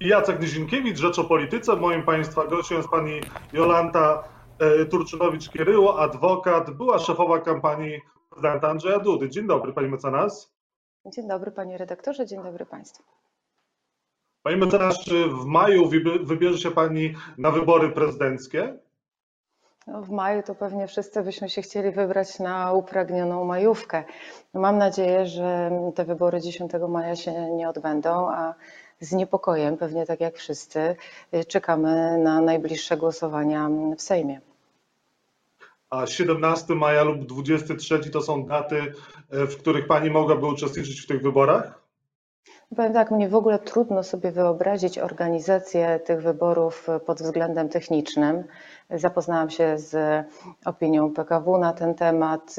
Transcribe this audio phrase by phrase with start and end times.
[0.00, 1.76] i Jacek Nizinkiewicz, Rzecz o Polityce.
[1.76, 3.20] Moim Państwa gościem jest Pani
[3.52, 4.24] Jolanta
[4.58, 9.28] e, Turczynowicz-Kieryło, adwokat, była szefowa kampanii prezydenta Andrzeja Dudy.
[9.28, 10.52] Dzień dobry Pani mecenas.
[11.06, 13.02] Dzień dobry Panie redaktorze, dzień dobry Państwu.
[14.42, 15.90] Pani mecenas, czy w maju
[16.22, 18.78] wybierze się Pani na wybory prezydenckie?
[19.86, 24.04] No, w maju to pewnie wszyscy byśmy się chcieli wybrać na upragnioną majówkę.
[24.54, 28.54] Mam nadzieję, że te wybory 10 maja się nie odbędą, a
[29.00, 30.96] z niepokojem, pewnie tak jak wszyscy,
[31.48, 34.40] czekamy na najbliższe głosowania w Sejmie.
[35.90, 38.92] A 17 maja lub 23 to są daty,
[39.30, 41.85] w których Pani mogłaby uczestniczyć w tych wyborach?
[42.74, 48.44] Powiem tak, mnie w ogóle trudno sobie wyobrazić organizację tych wyborów pod względem technicznym.
[48.90, 50.24] Zapoznałam się z
[50.64, 52.56] opinią PKW na ten temat.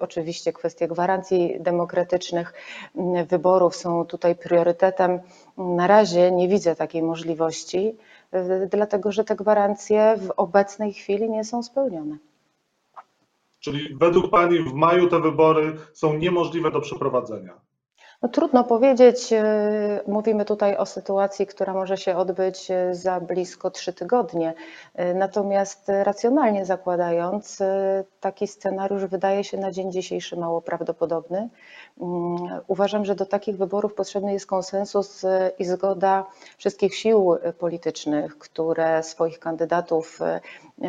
[0.00, 2.54] Oczywiście kwestie gwarancji demokratycznych
[3.28, 5.20] wyborów są tutaj priorytetem.
[5.58, 7.96] Na razie nie widzę takiej możliwości,
[8.70, 12.16] dlatego że te gwarancje w obecnej chwili nie są spełnione.
[13.60, 17.71] Czyli według Pani w maju te wybory są niemożliwe do przeprowadzenia?
[18.22, 19.32] No, trudno powiedzieć.
[19.32, 24.54] E, mówimy tutaj o sytuacji, która może się odbyć e, za blisko trzy tygodnie.
[24.94, 27.62] E, natomiast racjonalnie zakładając,
[28.20, 31.48] taki scenariusz wydaje się na dzień dzisiejszy mało prawdopodobny.
[32.00, 35.22] Mm, uważam, że do takich wyborów potrzebny jest konsensus
[35.58, 36.26] i zgoda
[36.58, 40.20] wszystkich sił politycznych, które swoich kandydatów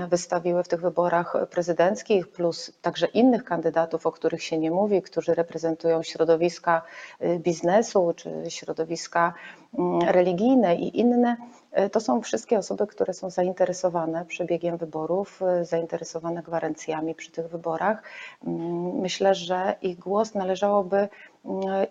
[0.09, 5.33] wystawiły w tych wyborach prezydenckich, plus także innych kandydatów, o których się nie mówi, którzy
[5.33, 6.81] reprezentują środowiska
[7.21, 9.33] y, biznesu czy środowiska
[9.79, 11.37] mm, religijne i inne.
[11.79, 17.47] Y, to są wszystkie osoby, które są zainteresowane przebiegiem wyborów, y, zainteresowane gwarancjami przy tych
[17.47, 18.03] wyborach.
[18.47, 21.09] Mm, myślę, że ich głos należałoby,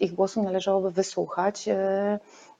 [0.00, 1.68] ich głosu należałoby wysłuchać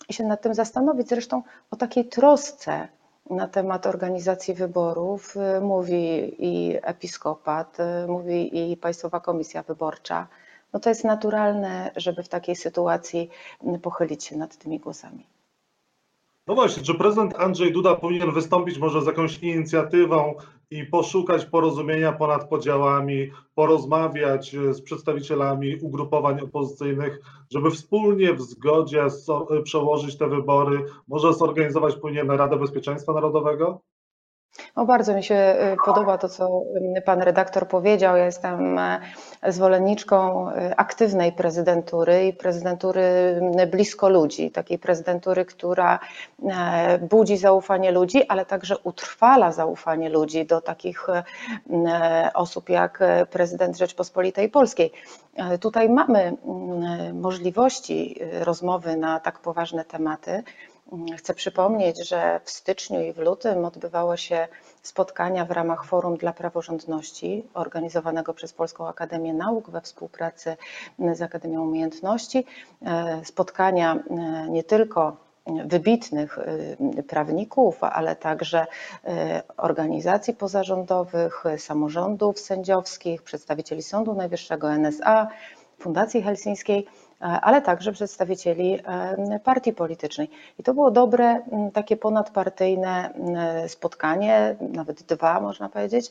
[0.09, 1.09] i się nad tym zastanowić.
[1.09, 2.89] Zresztą o takiej trosce
[3.31, 10.29] na temat organizacji wyborów y, mówi i episkopat, y, mówi i Państwowa Komisja Wyborcza.
[10.73, 13.31] No to jest naturalne, żeby w takiej sytuacji
[13.75, 15.27] y, pochylić się nad tymi głosami.
[16.47, 20.35] No właśnie, czy prezydent Andrzej Duda powinien wystąpić może z jakąś inicjatywą
[20.71, 27.21] i poszukać porozumienia ponad podziałami, porozmawiać e, z przedstawicielami ugrupowań opozycyjnych,
[27.53, 29.07] żeby wspólnie w zgodzie
[29.65, 33.81] przełożyć te wybory, może zorganizować powinien Radę Bezpieczeństwa Narodowego?
[34.75, 36.63] O, bardzo mi się y, podoba to, co
[36.99, 38.17] y, pan redaktor powiedział.
[38.17, 39.01] Ja jestem e,
[39.49, 43.03] zwolenniczką y, aktywnej prezydentury i prezydentury
[43.71, 45.99] blisko ludzi, takiej prezydentury, która
[46.49, 51.23] e, budzi zaufanie ludzi, ale także utrwala zaufanie ludzi do takich e,
[52.35, 52.99] osób jak
[53.31, 54.93] prezydent Rzeczpospolitej Polskiej.
[55.61, 56.37] Tutaj mamy
[57.15, 60.43] możliwości rozmowy na tak poważne tematy.
[61.19, 64.49] Chcę przypomnieć, że w styczniu i w lutym odbywało się
[64.83, 70.57] spotkania w ramach Forum dla Praworządności organizowanego przez Polską Akademię Nauk we współpracy
[71.13, 72.45] z Akademią Umiejętności.
[72.83, 75.17] E, spotkania e, nie tylko
[75.67, 78.67] wybitnych e, prawników, ale także
[79.57, 85.29] organizacji pozarządowych, samorządów sędziowskich, przedstawicieli Sądu Najwyższego, NSA,
[85.79, 86.87] Fundacji Helsińskiej
[87.23, 90.31] ale także przedstawicieli e, partii politycznej.
[90.59, 93.15] I to było dobre, takie ponadpartyjne
[93.69, 96.11] spotkanie, nawet dwa można powiedzieć.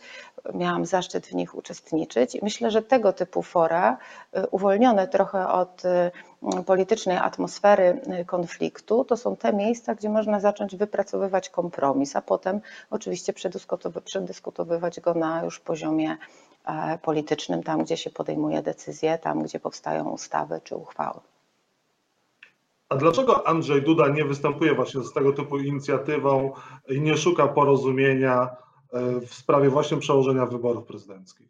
[0.54, 3.98] Miałam zaszczyt w nich uczestniczyć myślę, że tego typu fora,
[4.34, 6.12] e, uwolnione trochę od e,
[6.66, 13.34] politycznej atmosfery konfliktu, to są te miejsca, gdzie można zacząć wypracowywać kompromis, a potem oczywiście
[13.34, 16.18] przedyskutowywać go na już poziomie
[16.51, 16.51] E,
[17.02, 21.20] politycznym, tam gdzie się podejmuje decyzje, tam gdzie powstają ustawy czy uchwały.
[22.90, 26.54] A dlaczego Andrzej Duda nie występuje właśnie z tego typu inicjatywą
[26.90, 28.50] i nie szuka porozumienia
[28.94, 31.48] e, w sprawie właśnie przełożenia wyborów prezydenckich?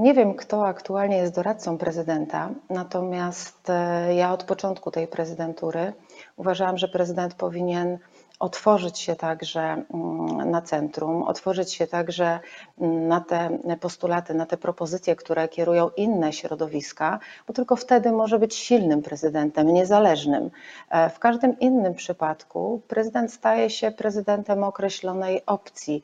[0.00, 5.92] Nie wiem, kto aktualnie jest doradcą prezydenta, natomiast e, ja od początku tej prezydentury
[6.36, 7.98] uważałam, że prezydent powinien
[8.38, 12.40] otworzyć się także mm, na centrum, otworzyć się także
[12.80, 18.38] mm, na te postulaty, na te propozycje, które kierują inne środowiska, bo tylko wtedy może
[18.38, 20.50] być silnym prezydentem, niezależnym.
[20.90, 26.02] E, w każdym innym przypadku prezydent staje się prezydentem określonej opcji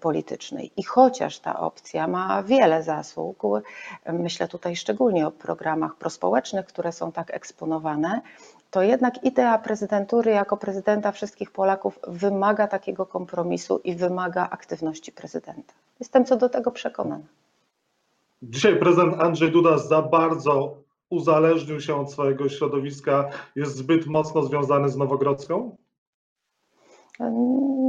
[0.00, 0.72] politycznej.
[0.76, 3.42] I chociaż ta opcja ma wiele zasług,
[4.06, 8.20] myślę tutaj szczególnie o programach prospołecznych, które są tak eksponowane,
[8.74, 15.74] to jednak idea prezydentury jako prezydenta wszystkich Polaków wymaga takiego kompromisu i wymaga aktywności prezydenta.
[16.00, 17.24] Jestem co do tego przekonana.
[18.42, 20.74] Dzisiaj prezydent Andrzej Duda za bardzo
[21.10, 25.76] uzależnił się od swojego środowiska, jest zbyt mocno związany z Nowogrodzką?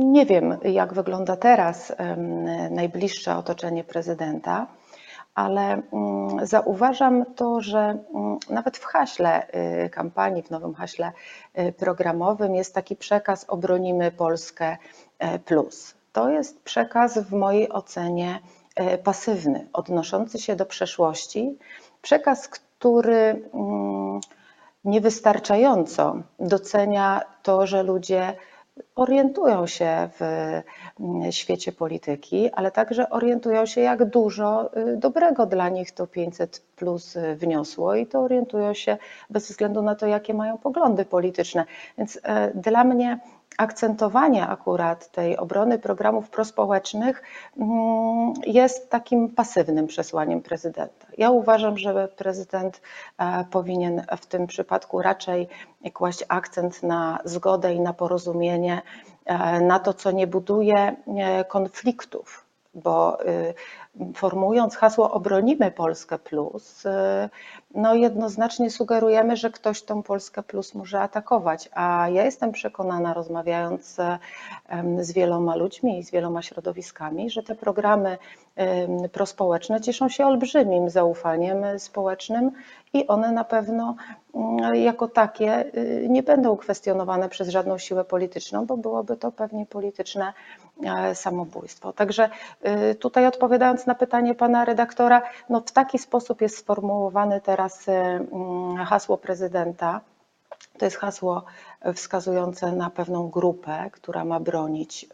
[0.04, 1.94] Nie wiem, jak wygląda teraz
[2.72, 4.68] najbliższe otoczenie prezydenta,
[5.36, 9.48] ale mm, zauważam to, że mm, nawet w haśle
[9.86, 11.12] y, kampanii, w nowym haśle
[11.60, 14.78] y, programowym jest taki przekaz Obronimy Polskę
[15.20, 15.96] e, Plus.
[16.12, 18.40] To jest przekaz w mojej ocenie
[18.76, 21.58] e, pasywny, odnoszący się do przeszłości,
[22.02, 24.20] przekaz, który mm,
[24.86, 28.36] niewystarczająco docenia to, że ludzie
[28.96, 30.22] orientują się w
[31.00, 36.62] mm, świecie polityki, ale także orientują się, jak dużo y, dobrego dla nich to 500
[36.76, 38.98] plus y, wniosło i to orientują się
[39.30, 41.66] bez względu na to, jakie mają poglądy polityczne.
[41.98, 43.20] Więc e, dla mnie
[43.58, 47.24] akcentowanie akurat tej obrony programów prospołecznych
[47.58, 51.08] mm, jest takim pasywnym przesłaniem prezydenta.
[51.18, 52.82] Ja uważam, że prezydent
[53.18, 55.48] e, powinien w tym przypadku raczej
[55.94, 58.82] kłaść akcent na zgodę i na porozumienie,
[59.26, 62.45] e, na to, co nie buduje e, konfliktów,
[62.76, 63.54] bo y,
[64.16, 66.90] formułując hasło Obronimy Polskę Plus, y,
[67.76, 71.70] no jednoznacznie sugerujemy, że ktoś tą Polskę Plus może atakować.
[71.74, 73.98] A ja jestem przekonana, rozmawiając
[75.00, 78.18] z wieloma ludźmi i z wieloma środowiskami, że te programy
[79.12, 82.52] prospołeczne cieszą się olbrzymim zaufaniem społecznym
[82.96, 83.96] i one na pewno
[84.36, 89.66] mm, jako takie y, nie będą kwestionowane przez żadną siłę polityczną, bo byłoby to pewnie
[89.66, 90.34] polityczne
[91.14, 91.94] samobójstwo.
[91.94, 92.30] Także
[92.92, 97.92] y, tutaj odpowiadając na pytanie pana redaktora, no w taki sposób jest sformułowane teraz y,
[97.92, 100.02] mm, hasło prezydenta.
[100.78, 101.44] To jest hasło
[101.94, 105.06] wskazujące na pewną grupę, która ma bronić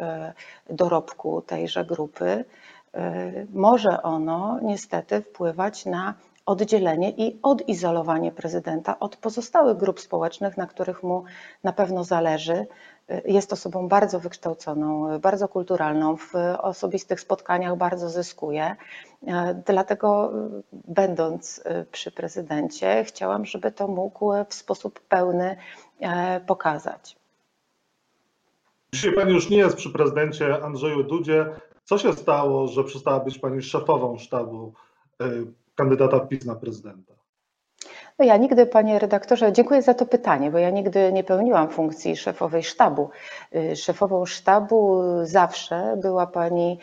[0.69, 2.46] dorobku tejże grupy.
[3.54, 6.14] Może ono niestety wpływać na
[6.51, 11.24] oddzielenie i odizolowanie prezydenta od pozostałych grup społecznych, na których mu
[11.63, 12.68] na pewno zależy.
[13.25, 18.75] Jest osobą bardzo wykształconą, bardzo kulturalną, w osobistych spotkaniach bardzo zyskuje.
[19.65, 20.31] Dlatego,
[20.74, 25.57] będąc przy prezydencie, chciałam, żeby to mógł w sposób pełny
[26.00, 27.15] e, pokazać.
[28.94, 31.45] Dzisiaj Pani już nie jest przy prezydencie Andrzeju Dudzie.
[31.83, 34.74] Co się stało, że przestała być Pani szefową sztabu
[35.21, 35.25] e,
[35.75, 37.13] kandydata PiS na prezydenta?
[38.19, 42.18] No ja nigdy, panie redaktorze, dziękuję za to pytanie, bo ja nigdy nie pełniłam funkcji
[42.18, 43.09] szefowej sztabu.
[43.56, 46.79] Y, szefową sztabu zawsze była pani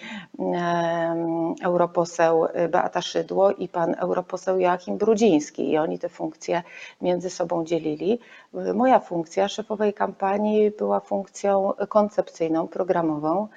[1.64, 6.62] europoseł Beata Szydło i pan europoseł Joachim Brudziński i oni te funkcje
[7.02, 8.20] między sobą dzielili.
[8.69, 13.49] Y, moja funkcja szefowej kampanii była funkcją koncepcyjną, programową.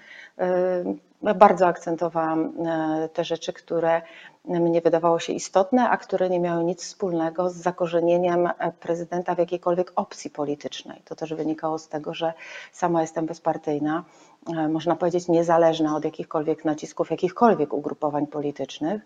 [1.36, 2.54] Bardzo akcentowałam
[3.14, 4.02] te rzeczy, które
[4.46, 9.92] mnie wydawało się istotne, a które nie miały nic wspólnego z zakorzenieniem prezydenta w jakiejkolwiek
[9.96, 11.02] opcji politycznej.
[11.06, 12.34] To też wynikało z tego, że
[12.72, 14.04] sama jestem bezpartyjna,
[14.58, 19.02] e, można powiedzieć niezależna od jakichkolwiek nacisków, jakichkolwiek ugrupowań politycznych.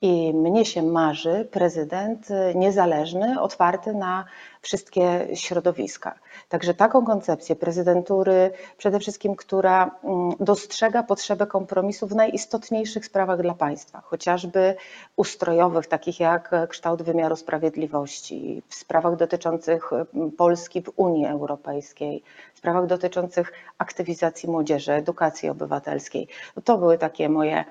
[0.00, 4.24] I mnie się marzy prezydent niezależny, otwarty na
[4.60, 6.14] wszystkie środowiska.
[6.48, 13.54] Także taką koncepcję prezydentury, przede wszystkim, która mm, dostrzega potrzebę kompromisu w najistotniejszych sprawach dla
[13.54, 14.76] państwa, chociażby
[15.16, 22.22] ustrojowych, takich jak kształt wymiaru sprawiedliwości, w sprawach dotyczących mm, Polski w Unii Europejskiej,
[22.54, 26.28] w sprawach dotyczących aktywizacji młodzieży, edukacji obywatelskiej.
[26.64, 27.64] To były takie moje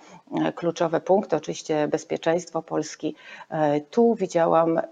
[0.45, 2.14] e, kluczowe punkty, oczywiście bezpieczeństwo
[2.61, 3.15] Polski.
[3.49, 4.83] E, tu widziałam e,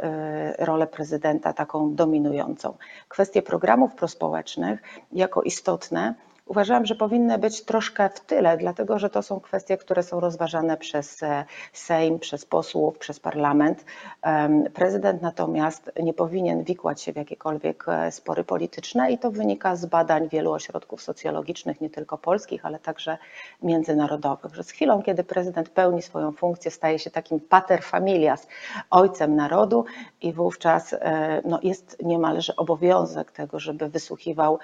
[0.60, 2.78] rolę prezydenta taką dominującą.
[3.08, 6.16] Kwestie programów prospołecznych jako istotne
[6.46, 10.78] uważałam, że powinny być troszkę w tyle, dlatego że to są kwestie, które są rozważane
[10.78, 13.86] przez e, Sejm, przez posłów, przez parlament.
[14.74, 19.86] Prezydent natomiast nie powinien wikłać się w jakiekolwiek e, spory polityczne i to wynika z
[19.86, 23.18] badań wielu ośrodków socjologicznych, nie tylko polskich, ale także
[23.64, 28.48] międzynarodowych, że z chwilą, kiedy prezydent pełni swoją funkcję, staje się takim pater familias,
[28.90, 29.86] ojcem narodu
[30.22, 34.60] i wówczas e, no, jest niemalże obowiązek tego, żeby wysłuchiwał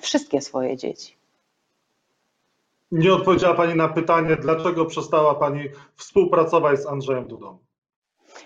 [0.00, 1.21] wszystkie swoje dzieci.
[2.92, 7.58] Nie odpowiedziała Pani na pytanie, dlaczego przestała Pani współpracować z Andrzejem Dudą.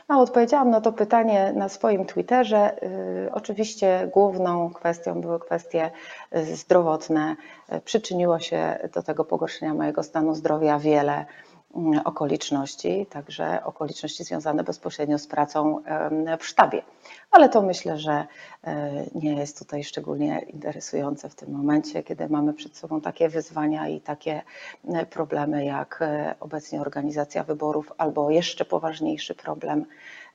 [0.09, 2.83] A odpowiedziałam na to pytanie na swoim Twitterze.
[3.27, 5.91] Y, oczywiście główną kwestią były kwestie
[6.37, 7.37] y, zdrowotne.
[7.73, 11.27] Y, przyczyniło się do tego pogorszenia mojego stanu zdrowia wiele
[12.05, 15.83] okoliczności, także okoliczności związane bezpośrednio z pracą
[16.39, 16.83] w sztabie.
[17.31, 18.27] Ale to myślę, że
[18.65, 23.89] e, nie jest tutaj szczególnie interesujące w tym momencie, kiedy mamy przed sobą takie wyzwania
[23.89, 24.43] i takie
[24.89, 29.87] e, problemy jak e, obecnie organizacja wyborów, albo jeszcze poważniejszy problem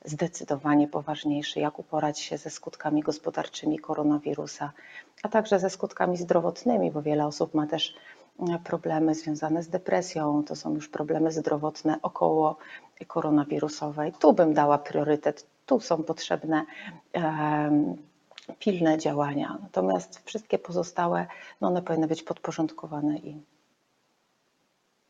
[0.04, 4.72] zdecydowanie poważniejszy, jak uporać się ze skutkami gospodarczymi koronawirusa,
[5.22, 7.94] a także ze skutkami zdrowotnymi, bo wiele osób ma też
[8.64, 12.56] problemy związane z depresją, to są już problemy zdrowotne około
[13.06, 14.12] koronawirusowej.
[14.20, 16.64] Tu bym dała priorytet, tu są potrzebne
[18.58, 19.58] pilne działania.
[19.62, 21.26] Natomiast wszystkie pozostałe,
[21.60, 23.42] no one powinny być podporządkowane im.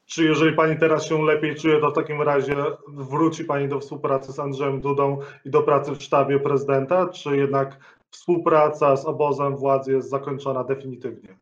[0.07, 2.57] Czy jeżeli Pani teraz się lepiej czuje, to w takim razie
[2.89, 7.77] wróci Pani do współpracy z Andrzejem Dudą i do pracy w sztabie prezydenta, czy jednak
[8.11, 11.42] współpraca z obozem władzy jest zakończona definitywnie?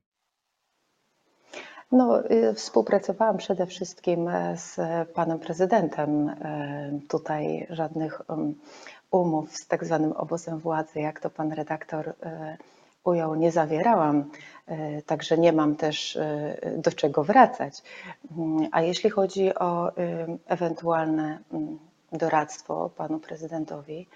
[1.92, 4.76] No, y, współpracowałam przede wszystkim e, z
[5.14, 6.28] panem prezydentem.
[6.28, 8.22] E, tutaj żadnych
[9.10, 12.56] umów z tak zwanym obozem władzy, jak to pan redaktor e,
[13.04, 14.30] ujął, nie zawierałam,
[15.06, 16.18] także nie mam też
[16.76, 17.82] do czego wracać.
[18.38, 19.92] Mm, a jeśli chodzi o
[20.46, 21.78] ewentualne mm,
[22.12, 24.06] doradztwo panu prezydentowi,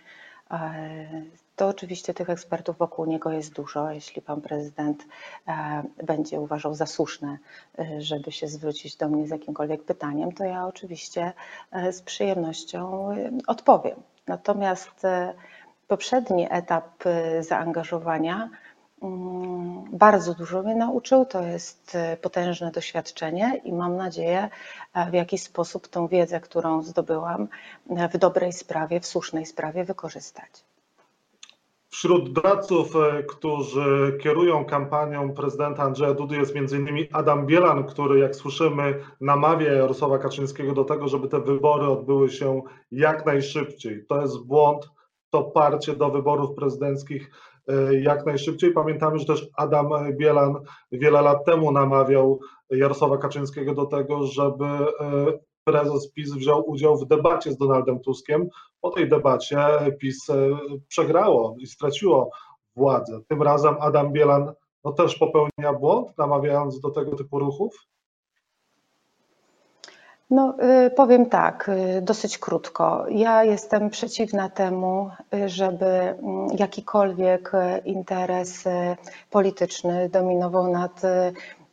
[1.56, 3.90] to oczywiście tych ekspertów wokół niego jest dużo.
[3.90, 5.04] Jeśli pan prezydent
[5.49, 7.38] e, będzie uważał za słuszne,
[7.78, 11.32] e, żeby się zwrócić do mnie z jakimkolwiek pytaniem, to ja oczywiście
[11.73, 13.08] e, z przyjemnością
[13.46, 14.02] odpowiem.
[14.26, 15.02] Natomiast
[15.88, 17.04] poprzedni etap
[17.40, 18.50] zaangażowania
[19.02, 21.25] mm, bardzo dużo mnie nauczył.
[21.25, 24.49] To jest potężne doświadczenie i mam nadzieję,
[25.11, 27.49] w jakiś sposób tą wiedzę, którą zdobyłam
[28.12, 30.64] w dobrej sprawie, w słusznej sprawie wykorzystać.
[31.94, 37.06] Wśród doradców, e, którzy kierują kampanią prezydenta Andrzeja Dudy jest m.in.
[37.12, 42.62] Adam Bielan, który jak słyszymy namawia Jarosława Kaczyńskiego do tego, żeby te wybory odbyły się
[42.90, 44.06] jak najszybciej.
[44.08, 44.88] To jest błąd,
[45.30, 47.30] to parcie do wyborów prezydenckich
[47.68, 48.72] e, jak najszybciej.
[48.72, 50.54] Pamiętamy, że też Adam Bielan
[50.92, 54.66] wiele lat temu namawiał Jarosława Kaczyńskiego do tego, żeby
[55.66, 58.49] e, prezes PiS wziął udział w debacie z Donaldem Tuskiem.
[58.80, 59.59] Po tej debacie
[59.99, 60.35] PiS e,
[60.88, 62.30] przegrało i straciło
[62.76, 63.21] władzę.
[63.28, 64.52] Tym razem Adam Bielan
[64.85, 67.76] no, też popełnia błąd, namawiając do tego typu ruchów?
[70.30, 70.56] No,
[70.87, 71.68] y, powiem tak,
[71.99, 73.04] y, dosyć krótko.
[73.09, 75.11] Ja jestem przeciwna temu,
[75.47, 77.52] żeby mm, jakikolwiek
[77.85, 78.64] interes
[79.30, 81.02] polityczny dominował nad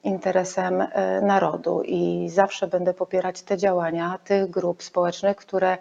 [0.04, 5.78] interesem e, narodu i zawsze będę popierać te działania tych grup społecznych, które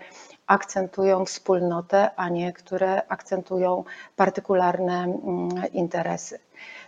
[0.47, 3.85] akcentują wspólnotę, a nie które akcentują
[4.17, 6.39] partykularne mm, interesy.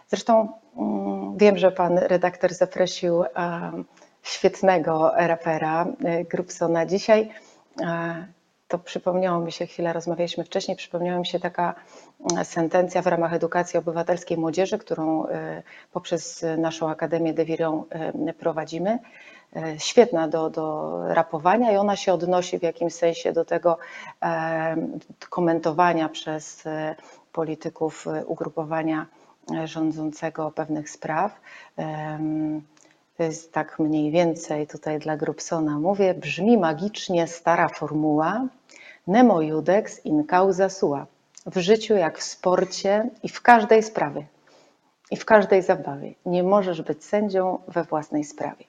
[0.09, 3.29] Zresztą mm, wiem, że pan redaktor zaprosił e,
[4.23, 7.31] świetnego rapera e, Grupsona dzisiaj
[8.73, 11.75] to przypomniało mi się, chwilę rozmawialiśmy wcześniej, przypomniała mi się taka
[12.33, 15.29] mm, sentencja w ramach edukacji obywatelskiej młodzieży, którą y,
[15.93, 17.85] poprzez naszą Akademię De Virion
[18.29, 18.99] y, prowadzimy.
[19.57, 23.79] Y, świetna do, do rapowania i ona się odnosi w jakimś sensie do tego
[25.31, 26.64] komentowania przez
[27.33, 29.07] polityków ugrupowania
[29.64, 31.41] rządzącego pewnych spraw.
[33.16, 38.49] To jest tak mniej więcej tutaj dla Grubsona mówię, brzmi magicznie stara formuła
[39.07, 41.07] Nemo judex in causa sua.
[41.47, 44.26] W życiu jak w sporcie i w każdej sprawie.
[45.11, 46.14] I w każdej zabawie.
[46.26, 48.64] Nie możesz być sędzią we własnej sprawie.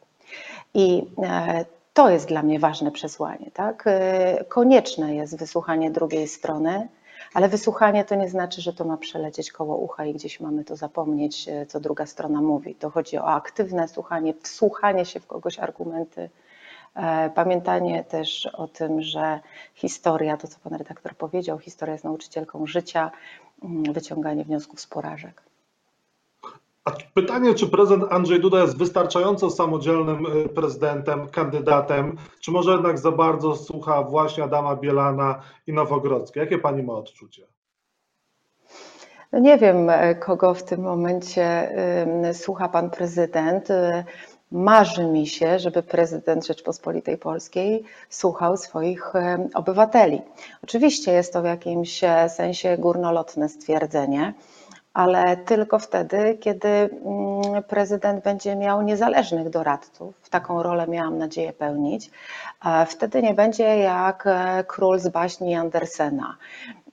[0.73, 3.51] I e, to jest dla mnie ważne przesłanie.
[3.53, 3.83] Tak?
[3.85, 6.87] E, konieczne jest wysłuchanie drugiej strony,
[7.33, 10.75] ale wysłuchanie to nie znaczy, że to ma przelecieć koło ucha i gdzieś mamy to
[10.75, 12.75] zapomnieć, e, co druga strona mówi.
[12.75, 16.29] To chodzi o aktywne słuchanie, wsłuchanie się w kogoś argumenty,
[16.95, 19.39] e, pamiętanie też o tym, że
[19.73, 23.11] historia, to co pan redaktor powiedział, historia jest nauczycielką życia,
[23.63, 25.52] mm, wyciąganie wniosków z porażek.
[26.85, 32.99] A pytanie, czy prezydent Andrzej Duda jest wystarczająco samodzielnym y, prezydentem, kandydatem, czy może jednak
[32.99, 36.41] za bardzo słucha właśnie Adama Bielana i Nowogrodzkiej?
[36.41, 37.47] Jakie pani ma odczucie?
[39.31, 41.71] No nie wiem, e, kogo w tym momencie
[42.33, 43.71] słucha pan prezydent.
[43.71, 44.03] E,
[44.51, 50.21] marzy mi się, żeby prezydent Rzeczpospolitej Polskiej słuchał swoich e, obywateli.
[50.63, 54.33] Oczywiście jest to w jakimś sensie górnolotne stwierdzenie
[54.93, 60.29] ale tylko wtedy, kiedy mm, prezydent będzie miał niezależnych doradców.
[60.29, 62.11] Taką rolę miałam nadzieję pełnić.
[62.87, 66.37] Wtedy nie będzie jak e, król z baśni Andersena.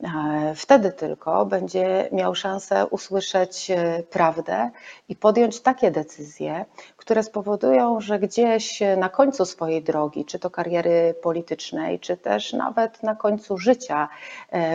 [0.05, 4.71] E, wtedy tylko będzie miał szansę usłyszeć e, prawdę
[5.09, 6.65] i podjąć takie decyzje,
[6.97, 13.03] które spowodują, że gdzieś na końcu swojej drogi, czy to kariery politycznej, czy też nawet
[13.03, 14.09] na końcu życia,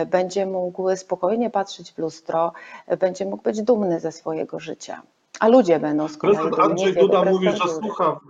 [0.06, 2.52] będzie mógł spokojnie patrzeć w lustro,
[2.98, 5.02] będzie mógł być dumny ze swojego życia.
[5.40, 8.20] A ludzie będą z kolei Prezydent Andrzej Duda mówi, że słucha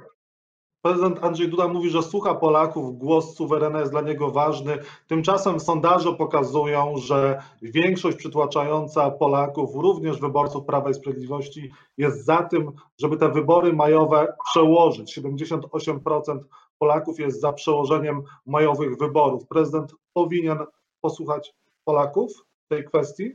[0.83, 4.79] Prezydent Andrzej Duda mówi, że słucha Polaków, głos suwerena jest dla niego ważny.
[5.07, 12.73] Tymczasem sondaże pokazują, że większość przytłaczająca Polaków, również wyborców Prawa i Sprawiedliwości, jest za tym,
[12.99, 15.19] żeby te wybory majowe przełożyć.
[15.19, 16.39] 78%
[16.79, 19.47] Polaków jest za przełożeniem majowych wyborów.
[19.47, 20.59] Prezydent powinien
[21.01, 21.55] posłuchać
[21.85, 22.33] Polaków
[22.65, 23.33] w tej kwestii?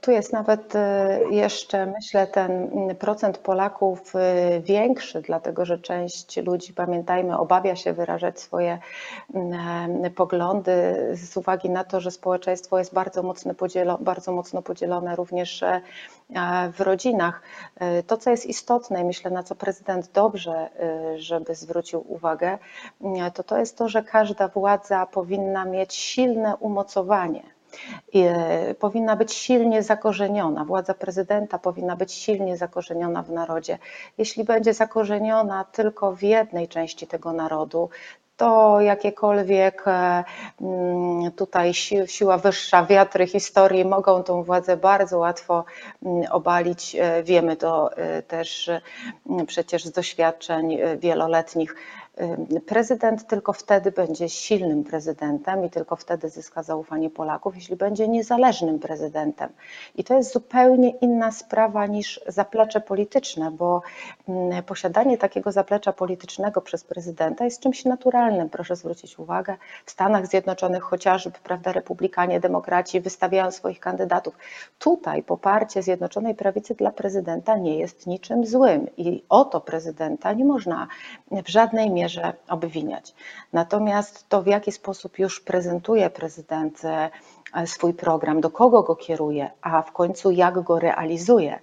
[0.00, 6.74] Tu jest nawet e, jeszcze, myślę, ten procent Polaków e, większy, dlatego że część ludzi,
[6.74, 8.78] pamiętajmy, obawia się wyrażać swoje
[9.34, 15.16] e, poglądy z uwagi na to, że społeczeństwo jest bardzo mocno, podzielone, bardzo mocno podzielone
[15.16, 15.64] również
[16.72, 17.42] w rodzinach.
[18.06, 20.70] To, co jest istotne i myślę, na co prezydent dobrze,
[21.16, 22.58] żeby zwrócił uwagę,
[23.34, 27.59] to to jest to, że każda władza powinna mieć silne umocowanie
[28.78, 30.64] powinna być silnie zakorzeniona.
[30.64, 33.78] Władza prezydenta powinna być silnie zakorzeniona w narodzie.
[34.18, 37.90] Jeśli będzie zakorzeniona tylko w jednej części tego narodu,
[38.40, 40.24] to jakiekolwiek e,
[40.60, 41.74] mm, tutaj
[42.06, 45.64] siła wyższa, wiatry historii mogą tą władzę bardzo łatwo
[46.02, 46.96] mm, obalić.
[46.96, 47.90] E, wiemy to
[48.28, 48.70] też
[49.46, 51.74] przecież z doświadczeń wieloletnich.
[52.66, 58.78] Prezydent tylko wtedy będzie silnym prezydentem i tylko wtedy zyska zaufanie Polaków, jeśli będzie niezależnym
[58.78, 59.48] prezydentem.
[59.94, 63.82] I to jest zupełnie inna sprawa niż zaplecze polityczne, bo
[64.66, 68.48] posiadanie takiego zaplecza politycznego przez prezydenta jest czymś naturalnym.
[68.48, 74.38] Proszę zwrócić uwagę, w Stanach Zjednoczonych chociażby, prawda, republikanie, demokraci wystawiają swoich kandydatów.
[74.78, 80.44] Tutaj poparcie Zjednoczonej Prawicy dla prezydenta nie jest niczym złym i o to prezydenta nie
[80.44, 80.88] można
[81.30, 83.14] w żadnej mierze mierze obwiniać.
[83.52, 87.10] Natomiast to, w jaki sposób już prezentuje prezydent e,
[87.66, 91.58] swój program, do kogo go kieruje, a w końcu jak go realizuje,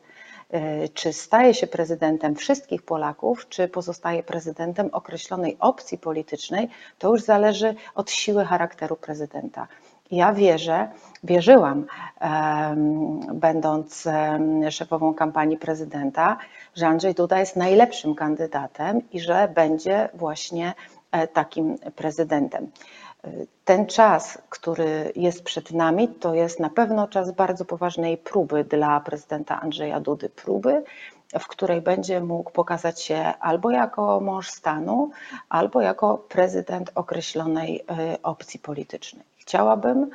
[0.50, 7.22] e, czy staje się prezydentem wszystkich Polaków, czy pozostaje prezydentem określonej opcji politycznej, to już
[7.22, 9.68] zależy od siły charakteru prezydenta.
[10.12, 10.88] Ja wierzę,
[11.24, 11.86] wierzyłam,
[13.34, 14.08] będąc
[14.70, 16.38] szefową kampanii prezydenta,
[16.76, 20.74] że Andrzej Duda jest najlepszym kandydatem i że będzie właśnie
[21.12, 22.72] e, takim prezydentem.
[23.66, 29.00] Ten czas, który jest przed nami, to jest na pewno czas bardzo poważnej próby dla
[29.00, 30.30] prezydenta Andrzeja Dudy.
[30.30, 30.84] Próby,
[31.40, 35.12] w której będzie mógł pokazać się albo jako mąż stanu,
[35.50, 39.37] albo jako prezydent określonej e, opcji politycznej.
[39.48, 40.10] Chciałabym,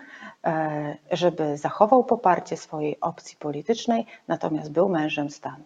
[0.44, 5.64] e, żeby zachował poparcie swojej opcji politycznej, natomiast był mężem stanu.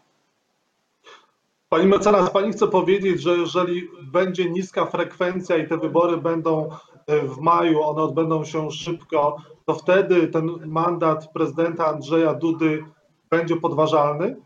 [1.69, 6.71] Pani mecenas, pani chce powiedzieć, że jeżeli będzie niska frekwencja i te wybory będą
[7.07, 12.85] e, w maju, one odbędą się szybko, to wtedy ten mandat prezydenta Andrzeja Dudy
[13.31, 14.37] będzie podważalny?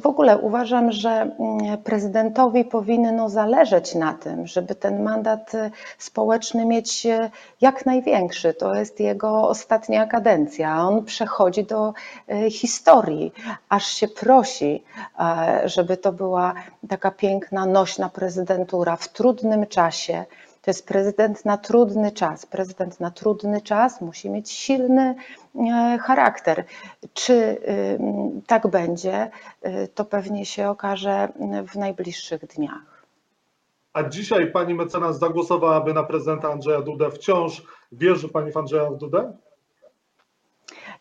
[0.00, 6.66] W ogóle uważam, że mm, prezydentowi powinno zależeć na tym, żeby ten mandat y, społeczny
[6.66, 8.54] mieć y, jak największy.
[8.54, 10.88] To jest jego ostatnia kadencja.
[10.88, 11.92] On przechodzi do
[12.46, 13.32] y, historii,
[13.68, 14.84] aż się prosi,
[15.64, 16.54] żeby to była
[16.88, 20.24] taka piękna, nośna prezydentura w trudnym czasie
[20.64, 22.46] to jest prezydent na trudny czas.
[22.46, 25.14] Prezydent na trudny czas musi mieć silny
[25.54, 26.64] e, charakter.
[27.14, 27.60] Czy
[28.46, 29.30] tak będzie,
[29.62, 31.28] e, to pewnie się okaże
[31.68, 33.04] w najbliższych dniach.
[33.92, 37.10] A dzisiaj pani mecenas zagłosowałaby na prezydenta Andrzeja Dudę.
[37.10, 39.32] Wciąż wierzy pani w Andrzeja Dudę?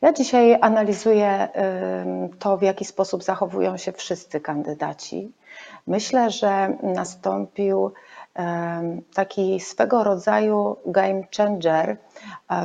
[0.02, 1.48] Ja dzisiaj analizuję
[2.40, 5.32] to, w jaki sposób zachowują się wszyscy kandydaci.
[5.88, 7.94] Myślę, że nastąpił
[9.14, 11.98] taki swego rodzaju game changer e,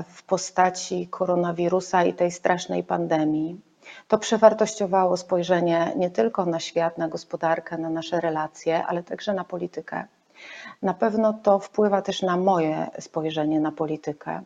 [0.08, 3.60] w postaci koronawirusa i tej strasznej pandemii.
[4.08, 9.44] To przewartościowało spojrzenie nie tylko na świat, na gospodarkę, na nasze relacje, ale także na
[9.44, 10.04] politykę.
[10.82, 14.42] Na pewno to wpływa też na moje spojrzenie na politykę.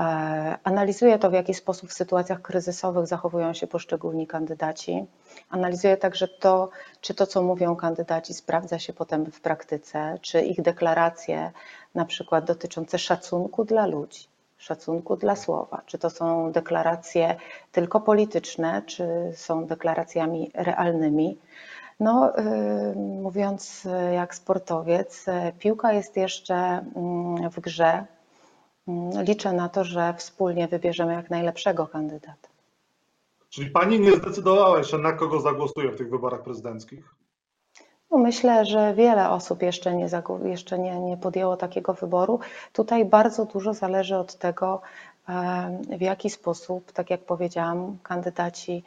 [0.00, 5.04] E, analizuję to, w jaki sposób w sytuacjach kryzysowych zachowują się poszczególni kandydaci.
[5.50, 10.62] Analizuję także to, czy to, co mówią kandydaci, sprawdza się potem w praktyce, czy ich
[10.62, 11.50] deklaracje,
[11.94, 17.36] na przykład dotyczące szacunku dla ludzi, szacunku dla słowa, czy to są deklaracje
[17.72, 21.38] tylko polityczne, czy są deklaracjami realnymi.
[22.00, 22.42] No, y,
[22.96, 25.26] mówiąc jak sportowiec,
[25.58, 28.06] piłka jest jeszcze mm, w grze
[29.22, 32.48] liczę na to, że wspólnie wybierzemy jak najlepszego kandydata.
[33.48, 37.14] Czyli pani nie zdecydowała się, na kogo zagłosuje w tych wyborach prezydenckich?
[38.10, 40.08] No myślę, że wiele osób jeszcze, nie,
[40.44, 42.40] jeszcze nie, nie podjęło takiego wyboru.
[42.72, 44.80] Tutaj bardzo dużo zależy od tego,
[45.98, 48.84] w jaki sposób, tak jak powiedziałam, kandydaci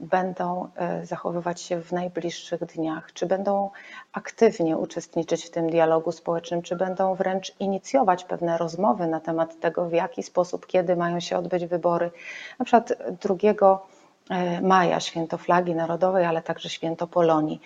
[0.00, 0.68] będą
[1.02, 3.12] zachowywać się w najbliższych dniach?
[3.12, 3.70] Czy będą
[4.12, 9.88] aktywnie uczestniczyć w tym dialogu społecznym, czy będą wręcz inicjować pewne rozmowy na temat tego,
[9.88, 12.10] w jaki sposób, kiedy mają się odbyć wybory?
[12.58, 12.92] Na przykład
[13.60, 13.78] 2
[14.62, 17.60] maja, święto flagi narodowej, ale także święto Polonii.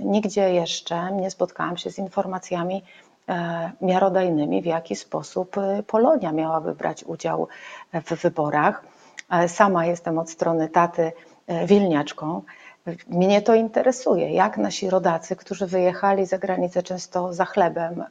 [0.00, 2.82] Nigdzie jeszcze nie spotkałam się z informacjami,
[3.28, 7.48] E, miarodajnymi, w jaki sposób e, Polonia miałaby brać udział
[7.92, 8.84] w wyborach.
[9.30, 11.12] E, sama jestem od strony taty
[11.66, 12.42] wilniaczką.
[13.08, 18.04] Mnie to interesuje, jak nasi rodacy, którzy wyjechali za granicę często za chlebem,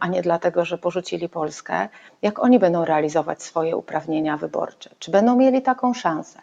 [0.00, 1.88] a nie dlatego, że porzucili Polskę,
[2.22, 4.90] jak oni będą realizować swoje uprawnienia wyborcze?
[4.98, 6.38] Czy będą mieli taką szansę?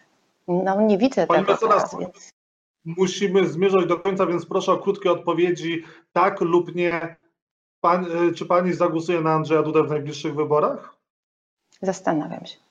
[0.48, 2.30] No nie widzę Pani tego teraz, więc...
[2.86, 7.16] Musimy zmierzać do końca, więc proszę o krótkie odpowiedzi, tak lub nie
[7.82, 10.96] Pan, y, czy pani zagłosuje na Andrzeja Dudę w najbliższych wyborach?
[11.82, 12.65] Zastanawiam się.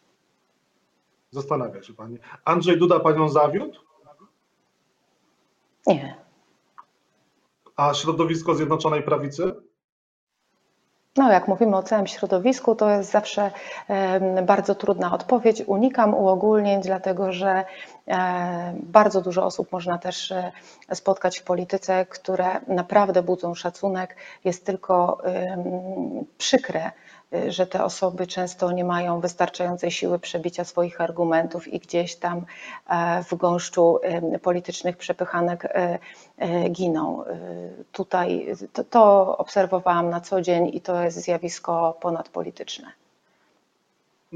[1.34, 2.18] Zastanawia się pani.
[2.44, 3.78] Andrzej Duda panią zawiódł?
[5.86, 6.16] Nie.
[7.76, 9.54] A środowisko Zjednoczonej Prawicy?
[11.16, 13.50] No, jak mówimy o całym środowisku, to jest zawsze
[14.46, 15.62] bardzo trudna odpowiedź.
[15.66, 17.64] Unikam uogólnień, dlatego że
[18.08, 20.52] e, bardzo dużo osób można też e,
[20.92, 24.16] spotkać w polityce, które naprawdę budzą szacunek.
[24.44, 25.22] Jest tylko
[26.38, 26.92] przykre
[27.48, 32.46] że te osoby często nie mają wystarczającej siły przebicia swoich argumentów i gdzieś tam
[32.88, 33.98] e, w gąszczu
[34.42, 35.98] politycznych przepychanek e,
[36.70, 37.24] giną.
[37.92, 43.03] Tutaj to, to obserwowałam na co dzień i to jest zjawisko ponadpolityczne.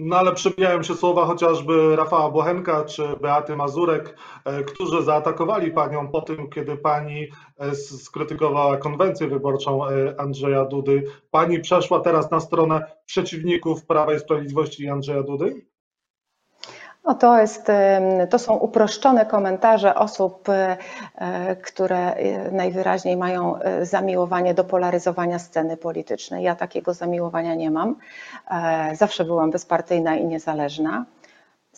[0.01, 6.09] No ale przypomniałem się słowa chociażby Rafała Błochenka czy Beaty Mazurek, e, którzy zaatakowali panią
[6.09, 7.27] po tym, kiedy pani
[7.59, 11.05] e, skrytykowała konwencję wyborczą e, Andrzeja Dudy.
[11.31, 15.67] Pani przeszła teraz na stronę przeciwników Prawa i Sprawiedliwości Andrzeja Dudy?
[17.09, 17.67] No to, jest,
[18.31, 25.77] to są uproszczone komentarze osób, e, które e, najwyraźniej mają e, zamiłowanie do polaryzowania sceny
[25.77, 26.45] politycznej.
[26.45, 27.97] Ja takiego zamiłowania nie mam.
[28.93, 31.05] Zawsze byłam bezpartyjna i niezależna.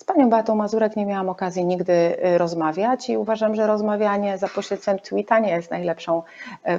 [0.00, 4.98] Z panią Beatą Mazurek nie miałam okazji nigdy rozmawiać i uważam, że rozmawianie za pośrednictwem
[4.98, 6.22] tweeta nie jest najlepszą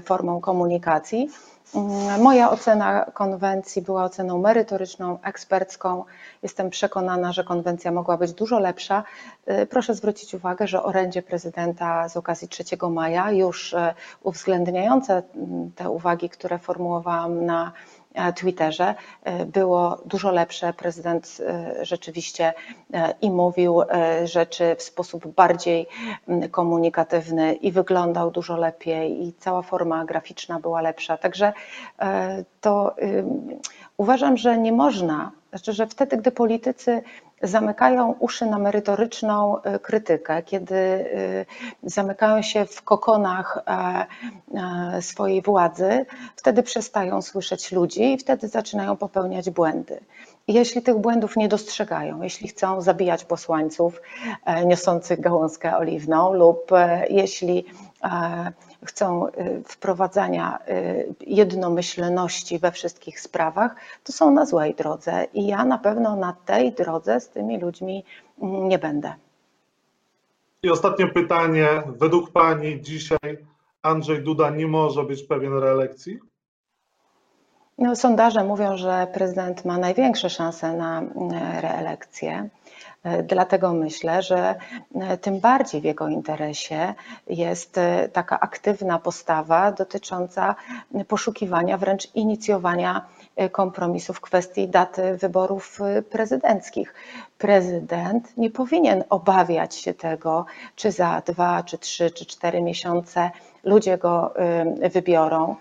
[0.06, 1.30] formą komunikacji.
[1.76, 6.06] Mm, moja ocena konwencji była oceną merytoryczną, ekspercką.
[6.44, 9.04] Jestem przekonana, że konwencja mogła być dużo lepsza.
[9.62, 13.78] Y, proszę zwrócić uwagę, że orędzie prezydenta z okazji 3 maja, już y,
[14.24, 17.72] uwzględniające mm, te uwagi, które formułowałam na
[18.36, 20.74] Twitterze e, było dużo lepsze.
[20.74, 22.54] Prezydent e, rzeczywiście
[23.22, 23.82] i mówił
[24.24, 25.88] rzeczy w sposób bardziej
[26.52, 31.18] komunikatywny i wyglądał dużo lepiej i cała forma graficzna była lepsza.
[31.18, 31.54] Także
[32.62, 32.96] to
[33.98, 37.02] uważam, że nie można, znaczy, że wtedy, gdy politycy
[37.44, 41.46] zamykają uszy na merytoryczną y, krytykę, kiedy y,
[41.84, 44.06] zamykają się w kokonach e,
[44.96, 50.00] e, swojej władzy, wtedy przestają słyszeć ludzi i wtedy zaczynają popełniać błędy.
[50.48, 54.02] Jeśli tych błędów nie dostrzegają, jeśli chcą zabijać posłańców
[54.46, 56.72] e, niosących gałązkę oliwną lub
[57.10, 57.66] jeśli
[58.86, 59.32] chcą y,
[59.66, 60.60] wprowadzania
[61.22, 66.72] jednomyślności we wszystkich sprawach, to są na złej drodze i ja na pewno na tej
[66.72, 68.04] drodze z tymi ludźmi
[68.42, 69.14] mm, nie będę.
[70.64, 71.68] I ostatnie pytanie.
[71.88, 73.38] Według Pani dzisiaj
[73.82, 76.20] Andrzej Duda nie może być pewien reelekcji?
[77.82, 82.50] No, sondaże mówią, że prezydent ma największe szanse na mm, reelekcję.
[83.04, 84.56] E, dlatego myślę, że
[84.96, 86.94] e, tym bardziej w jego interesie
[87.28, 90.56] jest e, taka aktywna postawa dotycząca
[91.08, 93.06] poszukiwania, wręcz inicjowania
[93.52, 96.94] kompromisu w kwestii daty wyborów prezydenckich.
[97.38, 103.32] Prezydent nie powinien obawiać się tego, czy za dwa, czy trzy, czy cztery miesiące
[103.64, 104.34] ludzie go
[104.92, 105.56] wybiorą,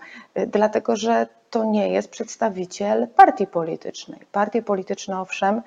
[0.47, 4.19] dlatego że to nie jest przedstawiciel partii politycznej.
[4.31, 5.61] Partie polityczne, owszem,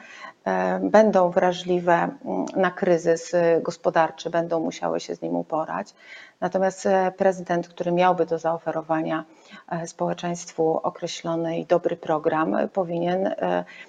[0.45, 5.95] e, będą wrażliwe mm, na kryzys gospodarczy, będą musiały się z nim uporać.
[6.41, 9.25] Natomiast e, prezydent, który miałby do zaoferowania
[9.69, 13.35] e, społeczeństwu określony i dobry program, powinien,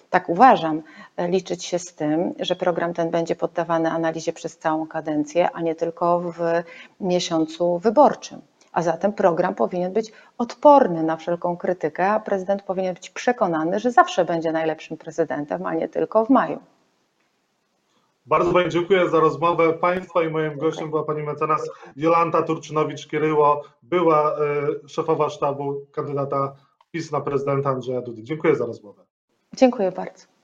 [0.10, 0.82] tak uważam,
[1.18, 5.76] liczyć się z tym, że program ten będzie poddawany analizie przez całą kadencję, a nie
[5.76, 6.40] tylko w
[7.00, 8.42] miesiącu wyborczym.
[8.76, 13.92] A zatem program powinien być odporny na wszelką krytykę, a prezydent powinien być przekonany, że
[13.92, 16.60] zawsze będzie najlepszym prezydentem, a nie tylko w maju.
[18.26, 19.74] Bardzo Pani dziękuję za rozmowę.
[19.74, 24.36] Państwa i moim gościem była Pani mecenas Jolanta Turczynowicz-Kieryło, była
[24.86, 26.56] y, szefowa sztabu kandydata
[26.92, 28.24] PiS na prezydenta Andrzeja Dudy.
[28.24, 29.02] Dziękuję za rozmowę.
[29.54, 30.35] Dziękuję bardzo.